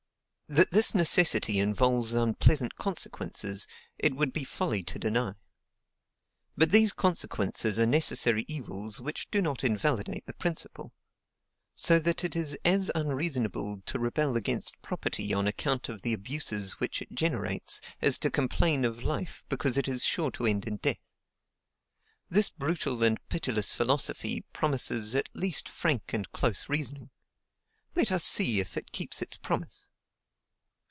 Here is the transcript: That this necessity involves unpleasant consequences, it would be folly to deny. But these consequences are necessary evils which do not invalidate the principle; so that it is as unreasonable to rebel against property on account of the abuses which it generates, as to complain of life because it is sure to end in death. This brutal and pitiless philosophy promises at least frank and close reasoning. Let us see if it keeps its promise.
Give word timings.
That 0.51 0.71
this 0.71 0.93
necessity 0.93 1.59
involves 1.59 2.13
unpleasant 2.13 2.75
consequences, 2.75 3.67
it 3.97 4.17
would 4.17 4.33
be 4.33 4.43
folly 4.43 4.83
to 4.83 4.99
deny. 4.99 5.35
But 6.57 6.71
these 6.71 6.91
consequences 6.91 7.79
are 7.79 7.85
necessary 7.85 8.43
evils 8.49 8.99
which 8.99 9.29
do 9.31 9.41
not 9.41 9.63
invalidate 9.63 10.25
the 10.25 10.33
principle; 10.33 10.91
so 11.73 11.99
that 11.99 12.25
it 12.25 12.35
is 12.35 12.57
as 12.65 12.91
unreasonable 12.93 13.81
to 13.85 13.97
rebel 13.97 14.35
against 14.35 14.81
property 14.81 15.33
on 15.33 15.47
account 15.47 15.87
of 15.87 16.01
the 16.01 16.11
abuses 16.11 16.81
which 16.81 17.01
it 17.01 17.13
generates, 17.13 17.79
as 18.01 18.17
to 18.19 18.29
complain 18.29 18.83
of 18.83 19.05
life 19.05 19.45
because 19.47 19.77
it 19.77 19.87
is 19.87 20.03
sure 20.05 20.31
to 20.31 20.45
end 20.45 20.67
in 20.67 20.75
death. 20.75 20.99
This 22.29 22.49
brutal 22.49 23.01
and 23.05 23.25
pitiless 23.29 23.71
philosophy 23.71 24.43
promises 24.51 25.15
at 25.15 25.29
least 25.33 25.69
frank 25.69 26.11
and 26.11 26.29
close 26.33 26.67
reasoning. 26.67 27.09
Let 27.95 28.11
us 28.11 28.25
see 28.25 28.59
if 28.59 28.75
it 28.75 28.91
keeps 28.91 29.21
its 29.21 29.37
promise. 29.37 29.85